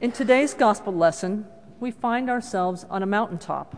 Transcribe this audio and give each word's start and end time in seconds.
In 0.00 0.12
today's 0.12 0.54
gospel 0.54 0.94
lesson, 0.94 1.44
we 1.78 1.90
find 1.90 2.30
ourselves 2.30 2.86
on 2.88 3.02
a 3.02 3.06
mountaintop. 3.06 3.76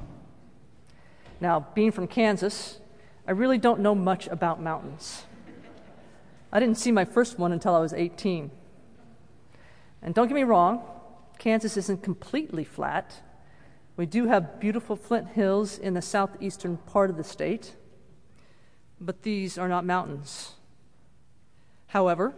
Now, 1.41 1.67
being 1.75 1.91
from 1.91 2.07
Kansas, 2.07 2.79
I 3.27 3.33
really 3.33 3.59
don't 3.59 3.81
know 3.81 3.97
much 3.97 4.29
about 4.29 4.63
mountains. 4.63 5.25
I 6.53 6.61
didn't 6.61 6.79
see 6.79 6.93
my 6.93 7.05
first 7.05 7.41
one 7.41 7.51
until 7.51 7.75
I 7.75 7.81
was 7.81 7.93
18. 7.93 8.53
And 10.01 10.15
don't 10.15 10.29
get 10.29 10.37
me 10.37 10.45
wrong, 10.45 10.85
Kansas 11.39 11.77
isn't 11.77 12.05
completely 12.05 12.63
flat. 12.63 13.21
We 13.97 14.07
do 14.07 14.27
have 14.29 14.61
beautiful 14.61 14.95
flint 14.95 15.31
hills 15.31 15.77
in 15.77 15.95
the 15.95 16.03
southeastern 16.03 16.77
part 16.77 17.11
of 17.11 17.17
the 17.17 17.25
state, 17.25 17.75
but 19.01 19.23
these 19.23 19.59
are 19.59 19.69
not 19.69 19.85
mountains. 19.85 20.53
However, 21.89 22.33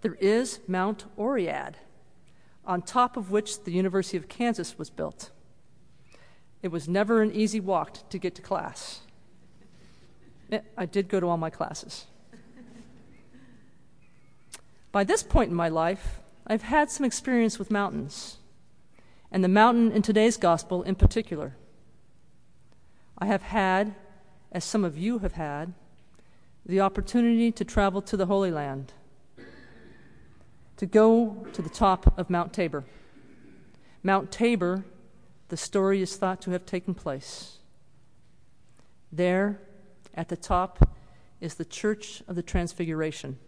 there 0.00 0.14
is 0.14 0.60
Mount 0.66 1.04
Oread 1.18 1.74
on 2.66 2.82
top 2.82 3.16
of 3.16 3.30
which 3.30 3.64
the 3.64 3.72
University 3.72 4.16
of 4.16 4.28
Kansas 4.28 4.78
was 4.78 4.90
built. 4.90 5.30
It 6.62 6.68
was 6.68 6.88
never 6.88 7.22
an 7.22 7.32
easy 7.32 7.60
walk 7.60 8.08
to 8.10 8.18
get 8.18 8.34
to 8.34 8.42
class. 8.42 9.00
Eh, 10.50 10.60
I 10.76 10.86
did 10.86 11.08
go 11.08 11.20
to 11.20 11.28
all 11.28 11.36
my 11.36 11.50
classes. 11.50 12.06
By 14.90 15.04
this 15.04 15.22
point 15.22 15.50
in 15.50 15.56
my 15.56 15.68
life, 15.68 16.20
I've 16.46 16.62
had 16.62 16.90
some 16.90 17.04
experience 17.04 17.58
with 17.58 17.70
mountains, 17.70 18.38
and 19.30 19.44
the 19.44 19.48
mountain 19.48 19.92
in 19.92 20.02
today's 20.02 20.36
gospel 20.36 20.82
in 20.82 20.94
particular. 20.94 21.54
I 23.18 23.26
have 23.26 23.42
had, 23.42 23.94
as 24.52 24.64
some 24.64 24.84
of 24.84 24.96
you 24.96 25.18
have 25.18 25.32
had, 25.32 25.74
the 26.64 26.80
opportunity 26.80 27.52
to 27.52 27.64
travel 27.64 28.00
to 28.02 28.16
the 28.16 28.26
Holy 28.26 28.50
Land 28.50 28.92
to 30.76 30.86
go 30.86 31.46
to 31.52 31.62
the 31.62 31.70
top 31.70 32.18
of 32.18 32.30
Mount 32.30 32.52
Tabor. 32.52 32.84
Mount 34.02 34.30
Tabor, 34.30 34.84
the 35.48 35.56
story 35.56 36.02
is 36.02 36.16
thought 36.16 36.40
to 36.42 36.50
have 36.50 36.66
taken 36.66 36.94
place. 36.94 37.58
There, 39.10 39.60
at 40.14 40.28
the 40.28 40.36
top, 40.36 40.88
is 41.40 41.54
the 41.54 41.64
Church 41.64 42.22
of 42.28 42.36
the 42.36 42.42
Transfiguration. 42.42 43.38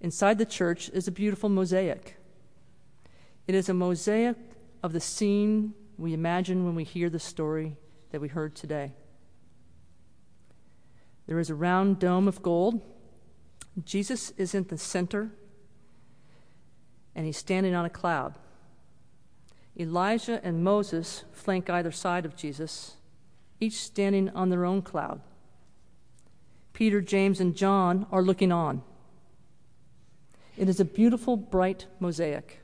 Inside 0.00 0.38
the 0.38 0.46
church 0.46 0.90
is 0.90 1.08
a 1.08 1.12
beautiful 1.12 1.48
mosaic. 1.48 2.16
It 3.46 3.54
is 3.54 3.68
a 3.68 3.74
mosaic 3.74 4.36
of 4.82 4.92
the 4.92 5.00
scene 5.00 5.74
we 5.98 6.12
imagine 6.12 6.64
when 6.64 6.74
we 6.74 6.84
hear 6.84 7.08
the 7.08 7.18
story 7.18 7.76
that 8.10 8.20
we 8.20 8.28
heard 8.28 8.54
today. 8.54 8.92
There 11.26 11.38
is 11.40 11.50
a 11.50 11.54
round 11.54 11.98
dome 11.98 12.28
of 12.28 12.42
gold. 12.42 12.82
Jesus 13.84 14.30
is 14.36 14.54
in 14.54 14.64
the 14.64 14.78
center 14.78 15.32
and 17.16 17.24
he's 17.24 17.38
standing 17.38 17.74
on 17.74 17.86
a 17.86 17.90
cloud. 17.90 18.34
Elijah 19.80 20.38
and 20.44 20.62
Moses 20.62 21.24
flank 21.32 21.68
either 21.70 21.90
side 21.90 22.26
of 22.26 22.36
Jesus, 22.36 22.96
each 23.58 23.80
standing 23.80 24.28
on 24.30 24.50
their 24.50 24.66
own 24.66 24.82
cloud. 24.82 25.22
Peter, 26.74 27.00
James, 27.00 27.40
and 27.40 27.56
John 27.56 28.06
are 28.12 28.22
looking 28.22 28.52
on. 28.52 28.82
It 30.58 30.68
is 30.68 30.78
a 30.78 30.84
beautiful, 30.84 31.38
bright 31.38 31.86
mosaic. 31.98 32.60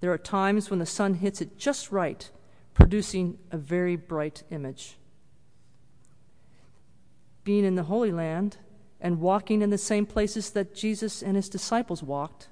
There 0.00 0.12
are 0.12 0.18
times 0.18 0.68
when 0.68 0.78
the 0.78 0.86
sun 0.86 1.14
hits 1.14 1.40
it 1.40 1.58
just 1.58 1.90
right, 1.90 2.30
producing 2.74 3.38
a 3.50 3.56
very 3.56 3.96
bright 3.96 4.42
image. 4.50 4.96
Being 7.42 7.64
in 7.64 7.74
the 7.74 7.84
Holy 7.84 8.12
Land 8.12 8.58
and 9.00 9.20
walking 9.20 9.62
in 9.62 9.70
the 9.70 9.78
same 9.78 10.04
places 10.04 10.50
that 10.50 10.74
Jesus 10.74 11.22
and 11.22 11.36
his 11.36 11.48
disciples 11.48 12.02
walked 12.02 12.48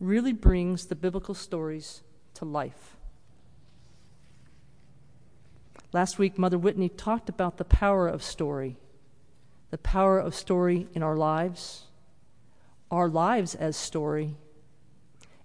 really 0.00 0.32
brings 0.32 0.86
the 0.86 0.96
biblical 0.96 1.34
stories 1.34 2.02
to 2.34 2.44
life. 2.46 2.96
Last 5.92 6.18
week, 6.18 6.38
Mother 6.38 6.56
Whitney 6.56 6.88
talked 6.88 7.28
about 7.28 7.58
the 7.58 7.64
power 7.64 8.08
of 8.08 8.22
story, 8.22 8.76
the 9.70 9.78
power 9.78 10.18
of 10.18 10.34
story 10.34 10.88
in 10.94 11.02
our 11.02 11.16
lives, 11.16 11.84
our 12.90 13.08
lives 13.08 13.54
as 13.54 13.76
story, 13.76 14.36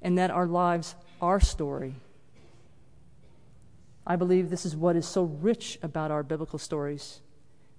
and 0.01 0.17
that 0.17 0.31
our 0.31 0.47
lives 0.47 0.95
are 1.21 1.39
story. 1.39 1.95
I 4.07 4.15
believe 4.15 4.49
this 4.49 4.65
is 4.65 4.75
what 4.75 4.95
is 4.95 5.07
so 5.07 5.23
rich 5.23 5.79
about 5.81 6.11
our 6.11 6.23
biblical 6.23 6.59
stories. 6.59 7.21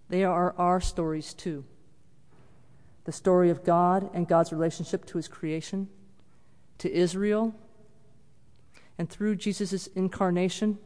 They 0.09 0.25
are 0.25 0.55
our 0.59 0.81
stories 0.81 1.33
too. 1.33 1.65
The 3.05 3.13
story 3.13 3.51
of 3.51 3.65
God 3.65 4.11
and 4.13 4.27
God's 4.27 4.53
relationship 4.53 5.05
to 5.07 5.19
his 5.19 5.29
creation 5.29 5.89
to 6.79 6.93
Israel. 6.93 7.55
And 8.99 9.09
through 9.09 9.37
Jesus' 9.37 9.87
incarnation, 9.89 10.79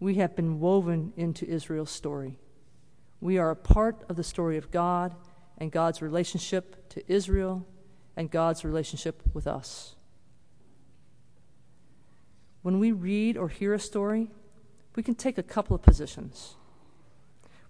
we 0.00 0.16
have 0.16 0.36
been 0.36 0.60
woven 0.60 1.12
into 1.16 1.46
Israel's 1.46 1.90
story. 1.90 2.38
We 3.20 3.38
are 3.38 3.50
a 3.50 3.56
part 3.56 4.04
of 4.08 4.16
the 4.16 4.24
story 4.24 4.58
of 4.58 4.70
God 4.70 5.14
and 5.56 5.72
God's 5.72 6.02
relationship 6.02 6.88
to 6.90 7.02
Israel 7.10 7.66
and 8.16 8.30
God's 8.30 8.64
relationship 8.64 9.22
with 9.32 9.46
us. 9.46 9.94
When 12.62 12.78
we 12.78 12.92
read 12.92 13.36
or 13.36 13.48
hear 13.48 13.74
a 13.74 13.78
story, 13.78 14.30
we 14.96 15.02
can 15.02 15.14
take 15.14 15.38
a 15.38 15.42
couple 15.42 15.74
of 15.74 15.82
positions. 15.82 16.56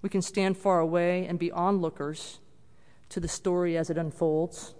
We 0.02 0.08
can 0.08 0.22
stand 0.22 0.56
far 0.56 0.80
away 0.80 1.26
and 1.26 1.38
be 1.38 1.50
onlookers 1.50 2.40
to 3.08 3.20
the 3.20 3.28
story 3.28 3.76
as 3.76 3.90
it 3.90 3.98
unfolds, 3.98 4.74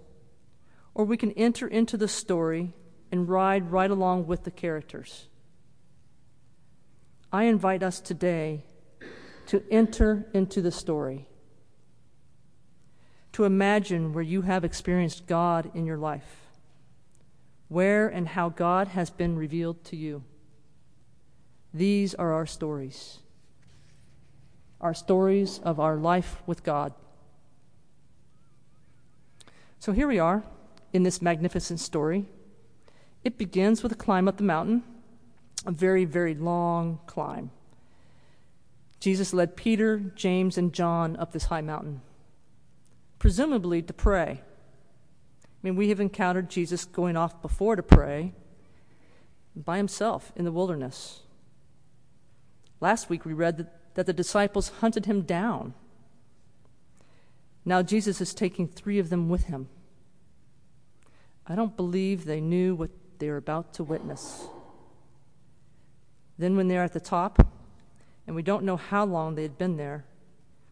or 0.93 1.05
we 1.05 1.17
can 1.17 1.31
enter 1.31 1.67
into 1.67 1.97
the 1.97 2.07
story 2.07 2.73
and 3.15 3.29
ride 3.29 3.71
right 3.71 3.89
along 3.89 4.27
with 4.27 4.43
the 4.43 4.51
characters. 4.51 5.27
I 7.31 7.45
invite 7.45 7.81
us 7.81 8.01
today 8.01 8.65
to 9.47 9.63
enter 9.71 10.25
into 10.33 10.61
the 10.61 10.71
story, 10.71 11.25
to 13.31 13.45
imagine 13.45 14.11
where 14.11 14.21
you 14.21 14.41
have 14.41 14.65
experienced 14.65 15.27
God 15.27 15.71
in 15.73 15.85
your 15.85 15.97
life, 15.97 16.47
where 17.69 18.09
and 18.09 18.27
how 18.27 18.49
God 18.49 18.89
has 18.89 19.09
been 19.09 19.37
revealed 19.37 19.85
to 19.85 19.95
you. 19.95 20.21
These 21.73 22.15
are 22.15 22.33
our 22.33 22.45
stories, 22.45 23.19
our 24.81 24.93
stories 24.93 25.59
of 25.59 25.79
our 25.79 25.95
life 25.95 26.43
with 26.45 26.63
God. 26.63 26.93
So 29.79 29.93
here 29.93 30.07
we 30.09 30.19
are 30.19 30.43
in 30.91 31.03
this 31.03 31.21
magnificent 31.21 31.79
story. 31.79 32.25
It 33.25 33.39
begins 33.39 33.81
with 33.81 33.91
a 33.91 33.95
climb 33.95 34.27
up 34.27 34.37
the 34.37 34.43
mountain, 34.43 34.83
a 35.65 35.71
very, 35.71 36.05
very 36.05 36.35
long 36.35 36.99
climb. 37.07 37.49
Jesus 38.99 39.33
led 39.33 39.57
Peter, 39.57 39.97
James, 40.15 40.59
and 40.59 40.71
John 40.71 41.17
up 41.17 41.31
this 41.31 41.45
high 41.45 41.61
mountain, 41.61 42.01
presumably 43.17 43.81
to 43.81 43.93
pray. 43.93 44.41
I 45.43 45.47
mean, 45.63 45.75
we 45.75 45.89
have 45.89 45.99
encountered 45.99 46.51
Jesus 46.51 46.85
going 46.85 47.17
off 47.17 47.41
before 47.41 47.75
to 47.75 47.81
pray 47.81 48.33
by 49.55 49.77
himself 49.77 50.31
in 50.35 50.45
the 50.45 50.51
wilderness. 50.51 51.21
Last 52.79 53.09
week 53.09 53.25
we 53.25 53.33
read 53.33 53.57
that, 53.57 53.95
that 53.95 54.05
the 54.05 54.13
disciples 54.13 54.69
hunted 54.81 55.07
him 55.07 55.21
down. 55.23 55.73
Now 57.63 57.81
Jesus 57.81 58.21
is 58.21 58.35
taking 58.35 58.67
three 58.67 58.99
of 58.99 59.09
them 59.09 59.29
with 59.29 59.45
him. 59.45 59.67
I 61.47 61.55
don't 61.55 61.75
believe 61.75 62.25
they 62.25 62.41
knew 62.41 62.75
what 62.75 62.91
they 63.19 63.29
are 63.29 63.37
about 63.37 63.73
to 63.73 63.83
witness. 63.83 64.47
Then, 66.37 66.57
when 66.57 66.67
they're 66.67 66.83
at 66.83 66.93
the 66.93 66.99
top, 66.99 67.47
and 68.27 68.35
we 68.35 68.41
don't 68.41 68.63
know 68.63 68.77
how 68.77 69.05
long 69.05 69.35
they 69.35 69.43
had 69.43 69.57
been 69.57 69.77
there, 69.77 70.05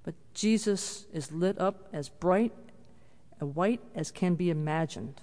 but 0.03 0.15
Jesus 0.33 1.05
is 1.13 1.31
lit 1.31 1.59
up 1.59 1.87
as 1.93 2.09
bright 2.09 2.53
and 3.39 3.55
white 3.55 3.81
as 3.95 4.11
can 4.11 4.35
be 4.35 4.49
imagined. 4.49 5.21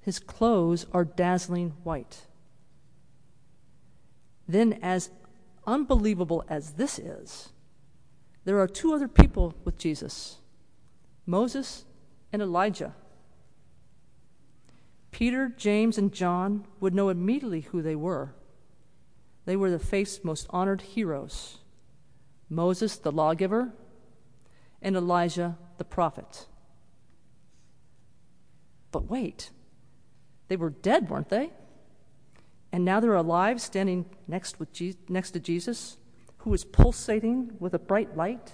His 0.00 0.18
clothes 0.18 0.86
are 0.92 1.04
dazzling 1.04 1.74
white. 1.82 2.26
Then, 4.48 4.78
as 4.82 5.10
unbelievable 5.66 6.44
as 6.48 6.72
this 6.72 6.98
is, 6.98 7.50
there 8.44 8.60
are 8.60 8.66
two 8.66 8.92
other 8.92 9.08
people 9.08 9.54
with 9.64 9.78
Jesus 9.78 10.38
Moses 11.24 11.84
and 12.32 12.42
Elijah. 12.42 12.94
Peter, 15.12 15.52
James, 15.56 15.98
and 15.98 16.12
John 16.12 16.66
would 16.80 16.94
know 16.94 17.10
immediately 17.10 17.60
who 17.60 17.82
they 17.82 17.94
were. 17.94 18.34
They 19.44 19.56
were 19.56 19.70
the 19.70 19.78
faith's 19.78 20.24
most 20.24 20.46
honored 20.50 20.82
heroes 20.82 21.58
Moses, 22.48 22.96
the 22.96 23.12
lawgiver, 23.12 23.72
and 24.82 24.94
Elijah, 24.94 25.56
the 25.78 25.84
prophet. 25.84 26.46
But 28.90 29.08
wait, 29.08 29.50
they 30.48 30.56
were 30.56 30.68
dead, 30.68 31.08
weren't 31.08 31.30
they? 31.30 31.50
And 32.72 32.84
now 32.84 33.00
they're 33.00 33.14
alive, 33.14 33.60
standing 33.60 34.04
next, 34.28 34.60
with 34.60 34.70
Je- 34.72 34.96
next 35.08 35.30
to 35.30 35.40
Jesus, 35.40 35.96
who 36.38 36.52
is 36.52 36.64
pulsating 36.64 37.52
with 37.58 37.72
a 37.72 37.78
bright 37.78 38.16
light. 38.16 38.52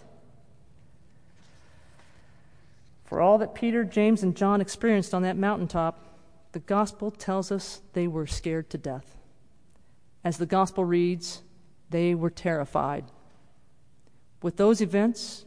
For 3.05 3.21
all 3.21 3.39
that 3.39 3.55
Peter, 3.55 3.83
James, 3.83 4.23
and 4.23 4.37
John 4.37 4.61
experienced 4.61 5.13
on 5.13 5.23
that 5.23 5.37
mountaintop, 5.37 6.08
the 6.53 6.59
gospel 6.61 7.11
tells 7.11 7.53
us 7.53 7.83
they 7.93 8.09
were 8.09 8.27
scared 8.27 8.71
to 8.71 8.79
death. 8.79 9.17
As 10.25 10.39
the 10.39 10.47
gospel 10.47 10.85
reads, 10.85 11.43
they 11.91 12.15
were 12.15 12.31
terrified. 12.31 13.05
With 14.43 14.57
those 14.57 14.81
events, 14.81 15.45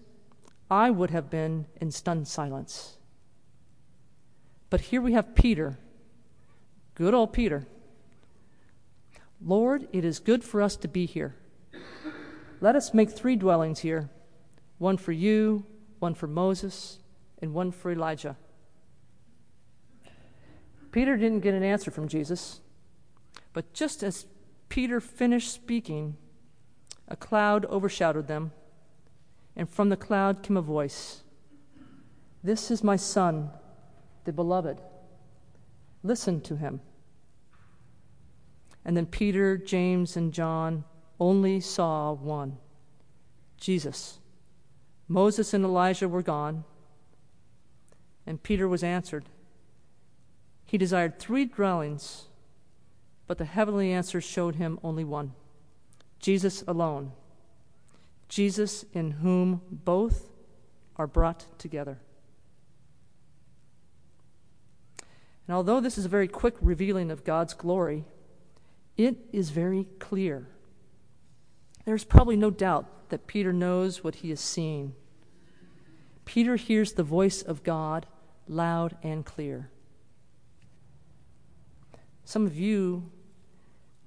I 0.70 0.90
would 0.90 1.12
have 1.12 1.30
been 1.30 1.68
in 1.80 1.92
stunned 1.92 2.28
silence. 2.28 2.98
But 4.70 4.82
here 4.82 5.02
we 5.02 5.14
have 5.14 5.36
Peter, 5.36 5.78
good 6.96 7.14
old 7.14 7.34
Peter. 7.34 7.68
Lord, 9.44 9.88
it 9.92 10.06
is 10.06 10.20
good 10.20 10.44
for 10.44 10.62
us 10.62 10.76
to 10.78 10.88
be 10.88 11.06
here. 11.06 11.36
Let 12.62 12.76
us 12.76 12.94
make 12.94 13.10
three 13.10 13.36
dwellings 13.36 13.80
here 13.80 14.10
one 14.78 14.98
for 14.98 15.12
you, 15.12 15.66
one 16.00 16.14
for 16.14 16.28
Moses, 16.28 17.00
and 17.42 17.54
one 17.54 17.72
for 17.72 17.92
Elijah. 17.92 18.38
Peter 20.92 21.16
didn't 21.16 21.40
get 21.40 21.54
an 21.54 21.64
answer 21.64 21.90
from 21.90 22.08
Jesus, 22.08 22.60
but 23.54 23.74
just 23.74 24.04
as 24.04 24.26
Peter 24.70 25.00
finished 25.00 25.54
speaking, 25.54 26.18
a 27.08 27.16
cloud 27.16 27.66
overshadowed 27.66 28.28
them, 28.28 28.52
and 29.56 29.70
from 29.70 29.90
the 29.90 29.98
cloud 29.98 30.44
came 30.44 30.58
a 30.58 30.62
voice 30.62 31.24
This 32.44 32.72
is 32.72 32.84
my 32.84 32.96
Son, 32.96 33.50
the 34.26 34.34
beloved. 34.34 34.82
Listen 36.04 36.42
to 36.42 36.56
him. 36.56 36.82
And 38.84 38.98
then 38.98 39.06
Peter, 39.06 39.58
James, 39.58 40.18
and 40.18 40.34
John 40.34 40.84
only 41.20 41.60
saw 41.60 42.14
one 42.14 42.58
Jesus. 43.58 44.18
Moses 45.08 45.54
and 45.54 45.64
Elijah 45.64 46.10
were 46.10 46.24
gone, 46.24 46.64
and 48.26 48.42
Peter 48.42 48.68
was 48.68 48.84
answered. 48.84 49.26
He 50.72 50.78
desired 50.78 51.20
three 51.20 51.44
dwellings, 51.44 52.30
but 53.28 53.38
the 53.38 53.44
heavenly 53.44 53.92
answer 53.92 54.22
showed 54.22 54.56
him 54.56 54.80
only 54.82 55.04
one 55.04 55.34
Jesus 56.18 56.64
alone. 56.66 57.12
Jesus 58.30 58.86
in 58.94 59.12
whom 59.12 59.60
both 59.70 60.30
are 60.96 61.08
brought 61.08 61.46
together. 61.60 62.00
And 65.46 65.54
although 65.54 65.82
this 65.82 65.98
is 65.98 66.06
a 66.06 66.08
very 66.08 66.30
quick 66.30 66.56
revealing 66.62 67.12
of 67.12 67.26
God's 67.26 67.54
glory, 67.54 68.06
it 68.96 69.18
is 69.34 69.50
very 69.50 69.90
clear. 70.00 70.48
There's 71.84 72.06
probably 72.06 72.38
no 72.38 72.50
doubt 72.50 73.10
that 73.10 73.28
Peter 73.28 73.52
knows 73.52 74.06
what 74.06 74.16
he 74.16 74.32
is 74.32 74.40
seeing. 74.40 74.96
Peter 76.24 76.56
hears 76.56 76.94
the 76.94 77.04
voice 77.04 77.42
of 77.42 77.62
God 77.62 78.06
loud 78.48 78.96
and 79.04 79.26
clear. 79.26 79.70
Some 82.26 82.46
of 82.46 82.58
you 82.58 83.12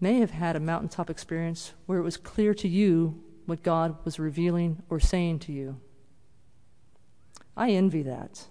may 0.01 0.19
have 0.19 0.31
had 0.31 0.57
a 0.57 0.61
mountaintop 0.61 1.11
experience 1.11 1.73
where 1.87 1.99
it 1.99 2.03
was 2.03 2.17
clear 2.17 2.55
to 2.55 2.69
you 2.69 3.23
what 3.47 3.63
God 3.63 3.97
was 4.05 4.19
revealing 4.19 4.83
or 4.89 5.01
saying 5.01 5.41
to 5.41 5.53
you. 5.53 5.81
I 7.57 7.71
envy 7.71 8.03
that. 8.03 8.47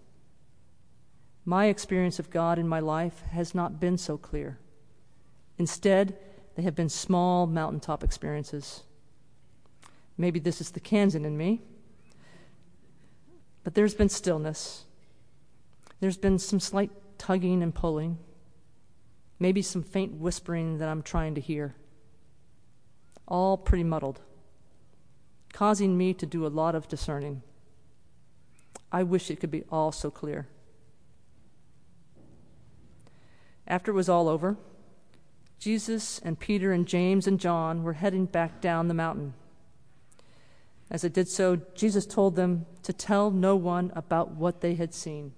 My 1.45 1.65
experience 1.65 2.19
of 2.19 2.30
God 2.30 2.57
in 2.57 2.68
my 2.68 2.80
life 2.80 3.21
has 3.31 3.54
not 3.54 3.80
been 3.80 3.98
so 3.98 4.18
clear. 4.18 4.60
Instead, 5.57 6.18
they 6.56 6.63
have 6.63 6.75
been 6.75 6.89
small 6.89 7.48
mountaintop 7.48 8.04
experiences. 8.04 8.83
Maybe 10.18 10.39
this 10.39 10.62
is 10.62 10.71
the 10.71 10.80
Kansan 10.80 11.25
in 11.25 11.38
me. 11.38 11.62
But 13.63 13.75
there's 13.75 13.94
been 13.94 14.09
stillness. 14.09 14.86
There's 16.00 16.18
been 16.18 16.39
some 16.39 16.59
slight 16.59 16.92
tugging 17.18 17.63
and 17.63 17.74
pulling. 17.74 18.18
Maybe 19.44 19.62
some 19.62 19.84
faint 19.84 20.13
whispering 20.13 20.78
that 20.78 20.88
I'm 20.88 21.01
trying 21.01 21.36
to 21.36 21.42
hear. 21.42 21.75
All 23.28 23.57
pretty 23.57 23.84
muddled, 23.84 24.22
causing 25.51 25.98
me 25.98 26.13
to 26.13 26.25
do 26.25 26.45
a 26.45 26.48
lot 26.48 26.75
of 26.75 26.88
discerning. 26.88 27.42
I 28.90 29.04
wish 29.04 29.30
it 29.30 29.42
could 29.42 29.51
be 29.51 29.66
all 29.69 29.92
so 29.92 30.10
clear. 30.10 30.48
After 33.68 33.92
it 33.92 33.95
was 33.95 34.07
all 34.07 34.30
over, 34.30 34.56
Jesus 35.60 36.19
and 36.19 36.40
Peter 36.40 36.72
and 36.72 36.88
James 36.88 37.28
and 37.28 37.38
John 37.38 37.84
were 37.84 38.00
heading 38.00 38.28
back 38.28 38.62
down 38.62 38.88
the 38.88 38.94
mountain. 38.94 39.34
As 40.90 41.04
it 41.04 41.12
did 41.12 41.28
so, 41.28 41.57
Jesus 41.75 42.06
told 42.06 42.38
them 42.38 42.66
to 42.84 42.94
tell 42.94 43.30
no 43.30 43.57
one 43.57 43.92
about 43.94 44.31
what 44.31 44.62
they 44.62 44.75
had 44.75 44.94
seen. 44.94 45.34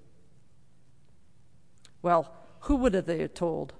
Well, 2.03 2.31
who 2.59 2.75
would 2.75 2.93
have 2.93 3.07
they 3.07 3.27
told? 3.27 3.73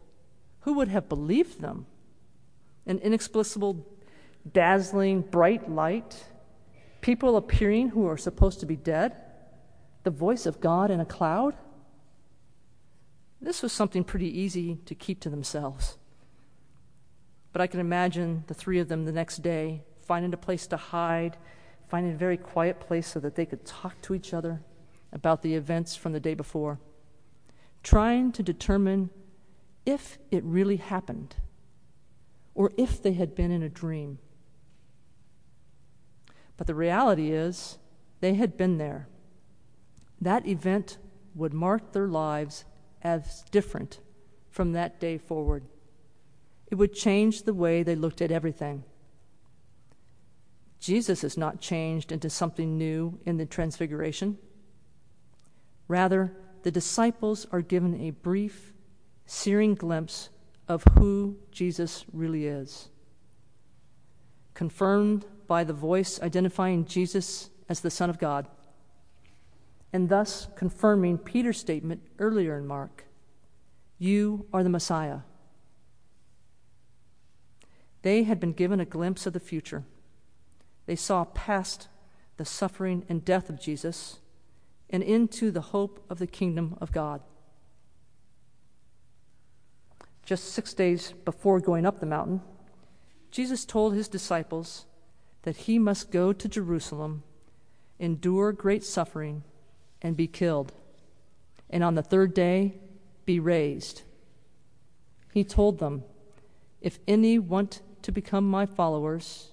Who 0.66 0.74
would 0.74 0.88
have 0.88 1.08
believed 1.08 1.62
them? 1.62 1.86
An 2.88 2.98
inexplicable, 2.98 3.86
dazzling, 4.52 5.22
bright 5.22 5.70
light, 5.70 6.26
people 7.02 7.38
appearing 7.38 7.90
who 7.90 8.08
are 8.08 8.18
supposed 8.18 8.60
to 8.62 8.66
be 8.66 8.76
dead, 8.76 9.16
the 10.04 10.10
voice 10.10 10.48
of 10.48 10.62
God 10.62 10.90
in 10.90 11.00
a 11.00 11.06
cloud? 11.06 11.54
This 13.40 13.62
was 13.62 13.74
something 13.74 14.04
pretty 14.04 14.40
easy 14.40 14.80
to 14.88 14.96
keep 14.96 15.20
to 15.20 15.30
themselves. 15.30 16.00
But 17.54 17.62
I 17.62 17.68
can 17.68 17.80
imagine 17.80 18.44
the 18.48 18.56
three 18.56 18.80
of 18.80 18.88
them 18.88 19.06
the 19.06 19.12
next 19.12 19.44
day 19.44 19.84
finding 20.02 20.34
a 20.34 20.38
place 20.38 20.66
to 20.68 20.78
hide, 20.78 21.38
finding 21.90 22.14
a 22.14 22.18
very 22.18 22.38
quiet 22.38 22.80
place 22.80 23.08
so 23.08 23.20
that 23.20 23.36
they 23.36 23.46
could 23.46 23.66
talk 23.66 24.02
to 24.02 24.16
each 24.16 24.34
other 24.34 24.62
about 25.14 25.44
the 25.44 25.54
events 25.54 25.96
from 25.96 26.14
the 26.14 26.20
day 26.20 26.34
before, 26.34 26.80
trying 27.84 28.32
to 28.32 28.42
determine 28.42 29.12
if 29.86 30.18
it 30.32 30.44
really 30.44 30.78
happened 30.78 31.36
or 32.54 32.72
if 32.78 33.02
they 33.02 33.14
had 33.14 33.36
been 33.36 33.52
in 33.52 33.62
a 33.62 33.70
dream. 33.70 34.18
But 36.58 36.68
the 36.68 36.76
reality 36.76 37.32
is, 37.32 37.78
they 38.22 38.36
had 38.36 38.58
been 38.58 38.78
there. 38.78 39.08
That 40.22 40.48
event 40.48 40.98
would 41.36 41.54
mark 41.54 41.92
their 41.92 42.08
lives 42.08 42.64
as 43.02 43.44
different 43.52 44.00
from 44.50 44.72
that 44.72 45.00
day 45.00 45.18
forward. 45.18 45.66
It 46.72 46.76
would 46.76 46.94
change 46.94 47.44
the 47.44 47.54
way 47.54 47.84
they 47.84 47.96
looked 47.96 48.22
at 48.22 48.32
everything. 48.32 48.84
Jesus 50.80 51.24
is 51.24 51.38
not 51.38 51.60
changed 51.60 52.12
into 52.12 52.30
something 52.30 52.78
new 52.78 53.20
in 53.26 53.38
the 53.38 53.46
Transfiguration. 53.46 54.38
Rather, 55.88 56.32
the 56.64 56.72
disciples 56.72 57.46
are 57.52 57.62
given 57.62 58.00
a 58.00 58.12
brief, 58.12 58.74
searing 59.26 59.76
glimpse 59.76 60.30
of 60.68 60.84
who 60.94 61.38
Jesus 61.52 62.06
really 62.12 62.46
is. 62.46 62.90
Confirmed 64.54 65.26
by 65.48 65.64
the 65.64 65.74
voice 65.74 66.22
identifying 66.22 66.86
Jesus 66.86 67.50
as 67.70 67.82
the 67.82 67.92
Son 67.92 68.10
of 68.10 68.20
God, 68.20 68.48
and 69.92 70.10
thus 70.10 70.48
confirming 70.56 71.18
Peter's 71.18 71.60
statement 71.60 72.02
earlier 72.20 72.58
in 72.58 72.66
Mark 72.66 73.06
You 73.98 74.46
are 74.54 74.64
the 74.64 74.70
Messiah. 74.70 75.20
They 78.02 78.24
had 78.24 78.40
been 78.40 78.54
given 78.54 78.80
a 78.80 78.86
glimpse 78.86 79.26
of 79.26 79.34
the 79.34 79.40
future. 79.40 79.84
They 80.86 80.96
saw 80.96 81.26
past 81.26 81.88
the 82.38 82.46
suffering 82.46 83.06
and 83.10 83.26
death 83.26 83.50
of 83.50 83.60
Jesus 83.60 84.20
and 84.90 85.02
into 85.02 85.50
the 85.50 85.62
hope 85.62 86.06
of 86.10 86.20
the 86.20 86.28
kingdom 86.28 86.78
of 86.80 86.92
God. 86.92 87.22
Just 90.26 90.54
six 90.54 90.74
days 90.74 91.14
before 91.24 91.60
going 91.60 91.86
up 91.86 92.00
the 92.00 92.06
mountain, 92.06 92.42
Jesus 93.30 93.64
told 93.64 93.94
his 93.94 94.08
disciples 94.08 94.86
that 95.44 95.58
he 95.58 95.78
must 95.78 96.12
go 96.12 96.34
to 96.34 96.50
Jerusalem, 96.50 97.22
endure 98.00 98.52
great 98.52 98.84
suffering, 98.84 99.44
and 100.02 100.18
be 100.18 100.28
killed, 100.28 100.74
and 101.70 101.84
on 101.84 101.96
the 101.96 102.02
third 102.02 102.34
day 102.34 102.80
be 103.26 103.40
raised. 103.40 104.02
He 105.34 105.44
told 105.44 105.80
them, 105.80 106.04
If 106.82 106.98
any 107.08 107.38
want 107.38 107.82
to 108.02 108.12
become 108.12 108.50
my 108.50 108.66
followers, 108.66 109.52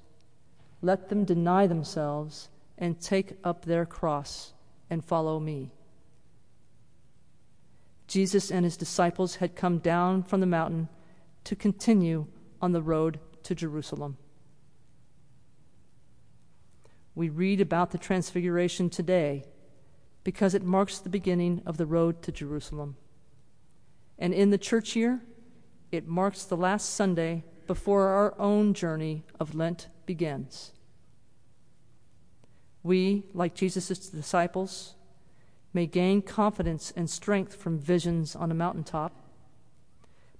let 0.80 1.08
them 1.08 1.24
deny 1.24 1.66
themselves 1.66 2.48
and 2.78 3.00
take 3.00 3.34
up 3.44 3.64
their 3.64 3.84
cross 3.84 4.52
and 4.88 5.04
follow 5.04 5.38
me. 5.38 5.70
Jesus 8.12 8.50
and 8.50 8.62
his 8.62 8.76
disciples 8.76 9.36
had 9.36 9.56
come 9.56 9.78
down 9.78 10.22
from 10.22 10.40
the 10.40 10.46
mountain 10.46 10.90
to 11.44 11.56
continue 11.56 12.26
on 12.60 12.72
the 12.72 12.82
road 12.82 13.18
to 13.42 13.54
Jerusalem. 13.54 14.18
We 17.14 17.30
read 17.30 17.58
about 17.58 17.90
the 17.90 17.96
Transfiguration 17.96 18.90
today 18.90 19.44
because 20.24 20.52
it 20.52 20.62
marks 20.62 20.98
the 20.98 21.08
beginning 21.08 21.62
of 21.64 21.78
the 21.78 21.86
road 21.86 22.20
to 22.24 22.32
Jerusalem. 22.32 22.96
And 24.18 24.34
in 24.34 24.50
the 24.50 24.58
church 24.58 24.94
year, 24.94 25.22
it 25.90 26.06
marks 26.06 26.44
the 26.44 26.54
last 26.54 26.90
Sunday 26.90 27.44
before 27.66 28.08
our 28.08 28.38
own 28.38 28.74
journey 28.74 29.24
of 29.40 29.54
Lent 29.54 29.88
begins. 30.04 30.72
We, 32.82 33.22
like 33.32 33.54
Jesus' 33.54 34.10
disciples, 34.10 34.96
may 35.72 35.86
gain 35.86 36.22
confidence 36.22 36.92
and 36.96 37.08
strength 37.08 37.54
from 37.54 37.78
visions 37.78 38.36
on 38.36 38.50
a 38.50 38.54
mountaintop, 38.54 39.12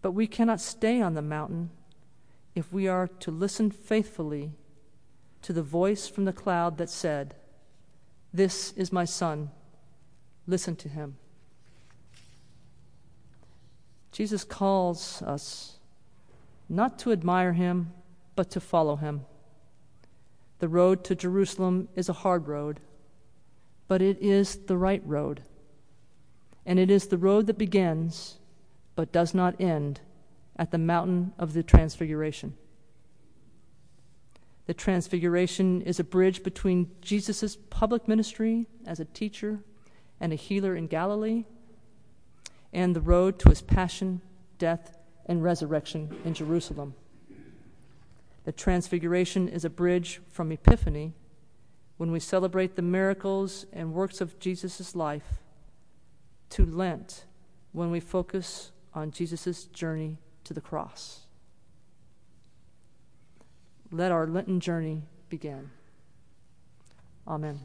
But 0.03 0.13
we 0.13 0.27
cannot 0.27 0.61
stay 0.61 1.01
on 1.01 1.15
the 1.15 1.23
mountain 1.23 1.71
if 2.55 2.73
we 2.73 2.89
are 2.89 3.07
to 3.21 3.31
listen 3.31 3.71
faithfully 3.71 4.53
to 5.43 5.53
the 5.53 5.63
voice 5.63 6.09
from 6.09 6.25
the 6.25 6.33
cloud 6.33 6.77
that 6.79 6.91
said, 6.91 7.35
This 8.35 8.73
is 8.73 8.93
my 8.93 9.05
son, 9.05 9.51
listen 10.47 10.77
to 10.77 10.89
him. 10.89 11.17
Jesus 14.11 14.45
calls 14.45 15.23
us 15.23 15.79
not 16.69 16.99
to 17.01 17.13
admire 17.13 17.53
him, 17.53 17.93
but 18.37 18.51
to 18.51 18.61
follow 18.61 18.97
him. 18.97 19.25
The 20.59 20.69
road 20.69 21.05
to 21.05 21.15
Jerusalem 21.15 21.89
is 21.97 22.09
a 22.09 22.13
hard 22.15 22.47
road, 22.47 22.81
but 23.89 24.03
it 24.03 24.19
is 24.21 24.57
the 24.67 24.77
right 24.77 25.03
road. 25.05 25.43
And 26.65 26.79
it 26.79 26.91
is 26.91 27.07
the 27.07 27.19
road 27.19 27.47
that 27.47 27.59
begins, 27.59 28.39
but 28.95 29.13
does 29.13 29.35
not 29.35 29.61
end, 29.61 30.01
at 30.57 30.71
the 30.71 30.79
mountain 30.79 31.33
of 31.39 31.55
the 31.55 31.63
Transfiguration. 31.63 32.55
The 34.67 34.75
Transfiguration 34.75 35.83
is 35.83 35.99
a 35.99 36.05
bridge 36.05 36.43
between 36.43 36.91
Jesus' 37.01 37.57
public 37.71 38.07
ministry 38.07 38.67
as 38.87 39.01
a 39.01 39.05
teacher 39.05 39.61
and 40.21 40.33
a 40.33 40.37
healer 40.37 40.77
in 40.77 40.87
Galilee 40.87 41.45
and 42.73 42.97
the 42.97 43.01
road 43.01 43.39
to 43.41 43.51
his 43.51 43.61
passion, 43.61 44.23
death, 44.59 44.97
and 45.27 45.43
resurrection 45.43 46.17
in 46.25 46.35
Jerusalem. 46.35 46.95
The 48.45 48.53
Transfiguration 48.53 49.49
is 49.49 49.65
a 49.65 49.71
bridge 49.71 50.21
from 50.29 50.51
Epiphany, 50.51 51.15
when 51.97 52.11
we 52.11 52.21
celebrate 52.21 52.77
the 52.77 52.83
miracles 52.83 53.67
and 53.73 53.93
works 53.93 54.21
of 54.21 54.39
Jesus' 54.39 54.97
life, 54.97 55.41
to 56.51 56.67
Lent, 56.67 57.25
when 57.73 57.91
we 57.91 58.01
focus 58.01 58.73
on 58.95 59.11
Jesus' 59.11 59.65
journey 59.65 60.19
to 60.45 60.53
the 60.53 60.61
cross. 60.61 61.21
Let 63.91 64.13
our 64.13 64.27
Lenten 64.27 64.61
journey 64.61 65.03
begin. 65.29 65.71
Amen. 67.27 67.61